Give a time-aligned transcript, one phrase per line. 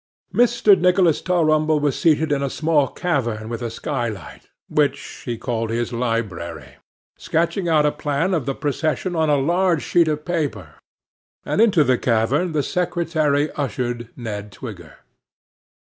[0.33, 0.75] Mr.
[0.75, 5.93] Nicholas Tulrumble was seated in a small cavern with a skylight, which he called his
[5.93, 6.77] library,
[7.19, 10.73] sketching out a plan of the procession on a large sheet of paper;
[11.45, 14.95] and into the cavern the secretary ushered Ned Twigger.